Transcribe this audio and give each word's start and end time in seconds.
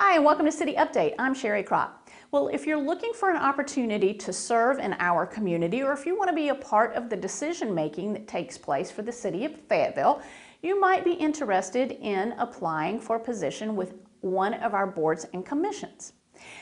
Hi, 0.00 0.14
and 0.14 0.24
welcome 0.24 0.46
to 0.46 0.52
City 0.52 0.74
Update. 0.74 1.16
I'm 1.18 1.34
Sherry 1.34 1.64
Crop. 1.64 2.08
Well, 2.30 2.46
if 2.52 2.68
you're 2.68 2.80
looking 2.80 3.12
for 3.12 3.30
an 3.30 3.36
opportunity 3.36 4.14
to 4.14 4.32
serve 4.32 4.78
in 4.78 4.94
our 5.00 5.26
community, 5.26 5.82
or 5.82 5.92
if 5.92 6.06
you 6.06 6.16
want 6.16 6.30
to 6.30 6.36
be 6.36 6.50
a 6.50 6.54
part 6.54 6.94
of 6.94 7.10
the 7.10 7.16
decision 7.16 7.74
making 7.74 8.12
that 8.12 8.28
takes 8.28 8.56
place 8.56 8.92
for 8.92 9.02
the 9.02 9.10
City 9.10 9.44
of 9.44 9.56
Fayetteville, 9.62 10.22
you 10.62 10.80
might 10.80 11.04
be 11.04 11.14
interested 11.14 11.98
in 12.00 12.32
applying 12.38 13.00
for 13.00 13.16
a 13.16 13.20
position 13.20 13.74
with 13.74 13.94
one 14.20 14.54
of 14.54 14.72
our 14.72 14.86
boards 14.86 15.26
and 15.34 15.44
commissions. 15.44 16.12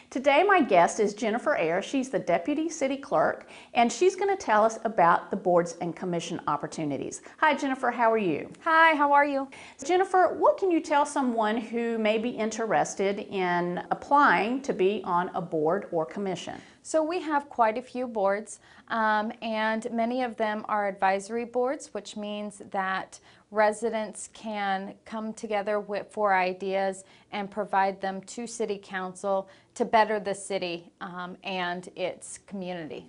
Today 0.09 0.45
my 0.45 0.63
guest 0.63 1.01
is 1.01 1.15
Jennifer 1.15 1.57
Ayre. 1.57 1.83
She's 1.83 2.11
the 2.11 2.19
Deputy 2.21 2.69
City 2.69 2.97
Clerk 2.97 3.49
and 3.75 3.93
she's 3.93 4.15
going 4.15 4.35
to 4.35 4.41
tell 4.41 4.65
us 4.65 4.79
about 4.85 5.31
the 5.31 5.37
boards 5.37 5.77
and 5.81 5.97
commission 5.97 6.41
opportunities. 6.47 7.23
Hi 7.39 7.57
Jennifer, 7.57 7.91
how 7.91 8.13
are 8.13 8.19
you? 8.19 8.49
Hi, 8.63 8.95
how 8.95 9.13
are 9.13 9.27
you? 9.27 9.49
Jennifer, 9.85 10.37
what 10.39 10.59
can 10.59 10.71
you 10.71 10.81
tell 10.81 11.05
someone 11.05 11.57
who 11.57 11.99
may 11.99 12.19
be 12.19 12.31
interested 12.31 13.19
in 13.19 13.83
applying 13.91 14.63
to 14.63 14.73
be 14.73 15.03
on 15.05 15.29
a 15.35 15.43
board 15.43 15.89
or 15.91 16.07
commission? 16.07 16.61
So 16.83 17.03
we 17.03 17.21
have 17.23 17.49
quite 17.49 17.77
a 17.77 17.83
few 17.83 18.07
boards 18.07 18.61
um, 18.89 19.33
and 19.43 19.89
many 19.91 20.23
of 20.23 20.37
them 20.37 20.65
are 20.69 20.87
advisory 20.87 21.45
boards, 21.45 21.93
which 21.93 22.17
means 22.17 22.63
that 22.71 23.19
residents 23.51 24.29
can 24.33 24.95
come 25.05 25.33
together 25.33 25.81
with, 25.81 26.07
for 26.11 26.35
ideas 26.35 27.05
and 27.33 27.51
provide 27.51 28.01
them 28.01 28.21
to 28.23 28.47
City 28.47 28.81
Council 28.83 29.49
to 29.75 29.85
better 29.97 30.21
the 30.21 30.35
city 30.35 30.93
um, 31.01 31.39
and 31.43 31.89
its 31.97 32.37
community. 32.47 33.07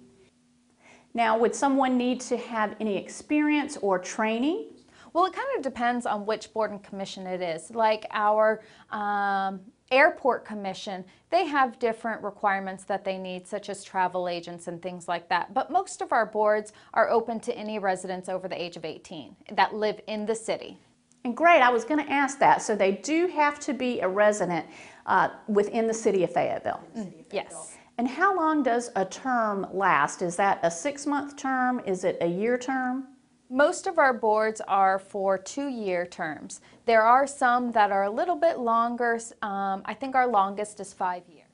Now, 1.13 1.37
would 1.37 1.53
someone 1.53 1.97
need 1.97 2.21
to 2.21 2.37
have 2.37 2.77
any 2.79 2.95
experience 2.95 3.75
or 3.81 3.99
training? 3.99 4.67
Well, 5.11 5.25
it 5.25 5.33
kind 5.33 5.49
of 5.57 5.61
depends 5.61 6.05
on 6.05 6.25
which 6.25 6.53
board 6.53 6.71
and 6.71 6.81
commission 6.81 7.27
it 7.27 7.41
is. 7.41 7.71
Like 7.71 8.05
our 8.11 8.61
um, 8.89 9.59
airport 9.91 10.45
commission, 10.45 11.03
they 11.29 11.45
have 11.45 11.77
different 11.77 12.23
requirements 12.23 12.85
that 12.85 13.03
they 13.03 13.17
need, 13.17 13.45
such 13.45 13.67
as 13.67 13.83
travel 13.83 14.29
agents 14.29 14.69
and 14.69 14.81
things 14.81 15.09
like 15.09 15.27
that. 15.27 15.53
But 15.53 15.69
most 15.69 16.01
of 16.01 16.13
our 16.13 16.25
boards 16.25 16.71
are 16.93 17.09
open 17.09 17.41
to 17.41 17.57
any 17.57 17.79
residents 17.79 18.29
over 18.29 18.47
the 18.47 18.61
age 18.61 18.77
of 18.77 18.85
18 18.85 19.35
that 19.55 19.75
live 19.75 19.99
in 20.07 20.25
the 20.25 20.35
city. 20.35 20.77
And 21.25 21.35
great, 21.35 21.59
I 21.59 21.69
was 21.69 21.83
going 21.83 22.05
to 22.05 22.09
ask 22.09 22.39
that. 22.39 22.61
So 22.61 22.73
they 22.73 22.93
do 22.93 23.27
have 23.27 23.59
to 23.61 23.73
be 23.73 23.99
a 23.99 24.07
resident 24.07 24.65
uh, 25.07 25.29
within 25.47 25.87
the 25.87 25.93
city 25.93 26.23
of 26.23 26.31
Fayetteville. 26.31 26.81
Mm, 26.95 27.13
yes. 27.31 27.77
And 27.97 28.07
how 28.07 28.35
long 28.35 28.61
does 28.61 28.91
a 28.95 29.05
term 29.05 29.65
last? 29.73 30.21
Is 30.21 30.35
that 30.35 30.59
a 30.61 30.69
six-month 30.69 31.35
term? 31.35 31.81
Is 31.85 32.03
it 32.03 32.17
a 32.21 32.27
year 32.27 32.57
term? 32.57 33.07
Most 33.49 33.87
of 33.87 33.97
our 33.97 34.13
boards 34.13 34.61
are 34.67 34.99
for 34.99 35.37
two-year 35.37 36.05
terms. 36.05 36.61
There 36.85 37.01
are 37.01 37.25
some 37.25 37.71
that 37.71 37.91
are 37.91 38.03
a 38.03 38.09
little 38.09 38.35
bit 38.35 38.59
longer. 38.59 39.19
Um, 39.41 39.81
I 39.85 39.93
think 39.93 40.15
our 40.15 40.27
longest 40.27 40.79
is 40.79 40.93
five 40.93 41.23
years. 41.27 41.47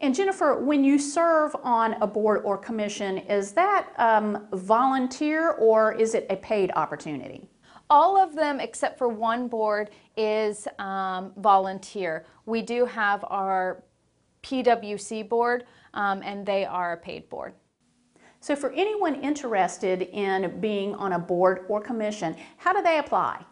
And 0.00 0.14
Jennifer, 0.14 0.58
when 0.62 0.84
you 0.84 0.98
serve 0.98 1.54
on 1.62 1.94
a 2.02 2.06
board 2.06 2.42
or 2.44 2.58
commission, 2.58 3.18
is 3.18 3.52
that 3.52 3.88
um, 3.96 4.46
volunteer 4.52 5.52
or 5.52 5.92
is 5.92 6.14
it 6.14 6.26
a 6.28 6.36
paid 6.36 6.70
opportunity? 6.74 7.48
All 7.88 8.16
of 8.16 8.34
them 8.34 8.60
except 8.60 8.98
for 8.98 9.08
one 9.08 9.48
board 9.48 9.90
is 10.16 10.66
um, 10.78 11.32
volunteer. 11.36 12.26
We 12.44 12.62
do 12.62 12.84
have 12.84 13.24
our 13.28 13.84
PWC 14.42 15.28
board 15.28 15.64
um, 15.94 16.22
and 16.24 16.44
they 16.44 16.64
are 16.64 16.94
a 16.94 16.96
paid 16.96 17.28
board. 17.28 17.54
So 18.40 18.54
for 18.54 18.70
anyone 18.72 19.16
interested 19.16 20.02
in 20.02 20.60
being 20.60 20.94
on 20.94 21.14
a 21.14 21.18
board 21.18 21.64
or 21.68 21.80
commission, 21.80 22.36
how 22.56 22.72
do 22.72 22.82
they 22.82 22.98
apply? 22.98 23.44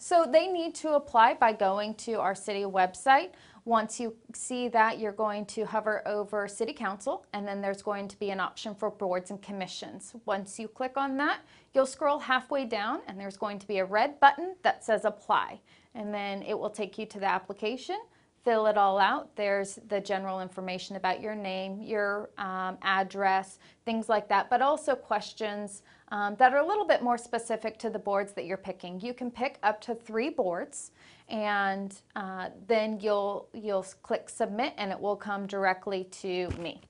So 0.00 0.24
they 0.30 0.46
need 0.46 0.76
to 0.76 0.94
apply 0.94 1.34
by 1.34 1.52
going 1.52 1.94
to 1.94 2.14
our 2.14 2.34
city 2.34 2.62
website. 2.62 3.30
Once 3.64 3.98
you 3.98 4.14
see 4.32 4.68
that, 4.68 5.00
you're 5.00 5.12
going 5.12 5.44
to 5.44 5.64
hover 5.64 6.06
over 6.06 6.46
City 6.46 6.72
Council, 6.72 7.26
and 7.32 7.46
then 7.46 7.60
there's 7.60 7.82
going 7.82 8.06
to 8.08 8.18
be 8.18 8.30
an 8.30 8.38
option 8.38 8.74
for 8.74 8.90
boards 8.90 9.30
and 9.30 9.42
commissions. 9.42 10.14
Once 10.24 10.58
you 10.58 10.68
click 10.68 10.96
on 10.96 11.16
that, 11.16 11.40
you'll 11.74 11.84
scroll 11.84 12.20
halfway 12.20 12.64
down, 12.64 13.00
and 13.08 13.20
there's 13.20 13.36
going 13.36 13.58
to 13.58 13.66
be 13.66 13.78
a 13.78 13.84
red 13.84 14.18
button 14.20 14.54
that 14.62 14.84
says 14.84 15.04
Apply. 15.04 15.60
And 15.94 16.14
then 16.14 16.42
it 16.44 16.56
will 16.56 16.70
take 16.70 16.96
you 16.96 17.04
to 17.06 17.18
the 17.18 17.26
application 17.26 17.98
fill 18.48 18.64
it 18.64 18.78
all 18.78 18.98
out. 18.98 19.36
There's 19.36 19.78
the 19.88 20.00
general 20.00 20.40
information 20.40 20.96
about 20.96 21.20
your 21.20 21.34
name, 21.34 21.82
your 21.82 22.30
um, 22.38 22.78
address, 22.80 23.58
things 23.84 24.08
like 24.08 24.26
that, 24.30 24.48
but 24.48 24.62
also 24.62 24.94
questions 24.94 25.82
um, 26.12 26.34
that 26.38 26.54
are 26.54 26.60
a 26.60 26.66
little 26.66 26.86
bit 26.86 27.02
more 27.02 27.18
specific 27.18 27.78
to 27.80 27.90
the 27.90 27.98
boards 27.98 28.32
that 28.32 28.46
you're 28.46 28.56
picking. 28.56 28.98
You 29.02 29.12
can 29.12 29.30
pick 29.30 29.58
up 29.62 29.82
to 29.82 29.94
three 29.94 30.30
boards 30.30 30.92
and 31.28 31.94
uh, 32.16 32.48
then 32.66 32.98
you'll, 33.02 33.50
you'll 33.52 33.84
click 34.02 34.30
submit 34.30 34.72
and 34.78 34.90
it 34.90 34.98
will 34.98 35.16
come 35.16 35.46
directly 35.46 36.04
to 36.22 36.48
me. 36.58 36.80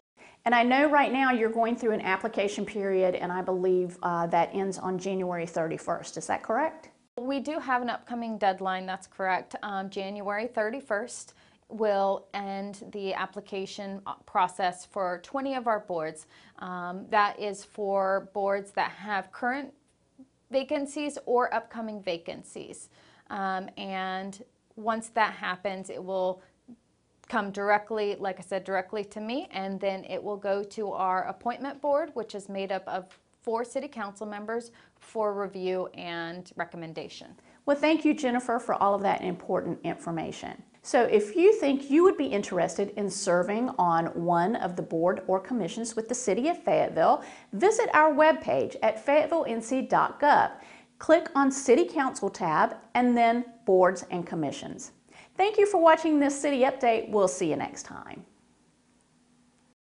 And 0.45 0.55
I 0.55 0.63
know 0.63 0.89
right 0.89 1.13
now 1.13 1.33
you're 1.33 1.51
going 1.51 1.75
through 1.75 1.95
an 1.95 2.03
application 2.03 2.65
period 2.65 3.17
and 3.17 3.33
I 3.33 3.43
believe 3.43 3.99
uh, 4.05 4.29
that 4.29 4.51
ends 4.53 4.79
on 4.79 4.97
January 4.97 5.45
31st. 5.45 6.19
Is 6.19 6.29
that 6.29 6.45
correct? 6.45 6.91
We 7.21 7.41
do 7.41 7.59
have 7.59 7.83
an 7.83 7.91
upcoming 7.91 8.39
deadline, 8.39 8.87
that's 8.87 9.09
correct, 9.09 9.57
um, 9.65 9.91
January 9.91 10.47
31st 10.47 11.33
will 11.69 12.27
end 12.33 12.85
the 12.93 13.13
application 13.13 14.01
uh, 14.07 14.15
process 14.27 14.87
for 14.87 15.21
20 15.23 15.55
of 15.55 15.67
our 15.67 15.81
boards. 15.81 16.27
Um, 16.61 17.07
that 17.11 17.39
is 17.39 17.65
for 17.65 18.31
boards 18.33 18.71
that 18.73 18.91
have 18.93 19.31
current 19.33 19.73
vacancies 20.51 21.19
or 21.27 21.53
upcoming 21.53 22.03
vacancies. 22.03 22.89
Um, 23.31 23.69
and 23.77 24.43
once 24.77 25.09
that 25.11 25.35
happens, 25.35 25.91
it 25.91 26.03
will 26.03 26.43
come 27.29 27.51
directly, 27.51 28.17
like 28.19 28.39
I 28.39 28.43
said, 28.43 28.65
directly 28.65 29.05
to 29.05 29.21
me, 29.21 29.49
and 29.51 29.79
then 29.79 30.05
it 30.05 30.23
will 30.23 30.37
go 30.37 30.65
to 30.65 30.93
our 30.93 31.25
appointment 31.25 31.81
board, 31.83 32.11
which 32.15 32.35
is 32.35 32.49
made 32.49 32.73
up 32.73 32.89
of 32.89 33.19
four 33.43 33.65
city 33.65 33.89
council 33.89 34.27
members 34.27 34.71
for 34.99 35.35
review 35.35 35.89
and 35.95 36.51
recommendation. 36.57 37.29
Well, 37.67 37.77
thank 37.77 38.05
you, 38.05 38.15
Jennifer, 38.15 38.59
for 38.59 38.75
all 38.75 38.95
of 38.95 39.03
that 39.03 39.23
important 39.23 39.79
information. 39.85 40.63
So 40.89 41.03
if 41.03 41.37
you 41.37 41.53
think 41.53 41.91
you 41.91 42.03
would 42.05 42.17
be 42.17 42.25
interested 42.25 42.95
in 42.97 43.11
serving 43.11 43.69
on 43.79 44.07
one 44.07 44.57
of 44.57 44.75
the 44.75 44.81
board 44.81 45.21
or 45.27 45.39
commissions 45.39 45.95
with 45.95 46.09
the 46.09 46.15
City 46.15 46.49
of 46.49 46.65
Fayetteville, 46.65 47.23
visit 47.53 47.91
our 47.93 48.11
webpage 48.11 48.75
at 48.83 49.05
fayettevillenc.gov. 49.05 50.51
Click 50.99 51.29
on 51.35 51.53
City 51.53 51.85
Council 51.85 52.31
tab 52.31 52.77
and 52.95 53.15
then 53.15 53.45
Boards 53.67 54.07
and 54.11 54.27
Commissions. 54.27 54.93
Thank 55.37 55.59
you 55.59 55.67
for 55.67 55.79
watching 55.79 56.19
this 56.19 56.41
City 56.41 56.61
Update. 56.61 57.11
We'll 57.11 57.29
see 57.29 57.51
you 57.51 57.57
next 57.57 57.83
time. 57.83 58.25